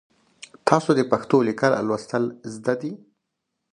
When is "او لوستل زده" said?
1.77-2.73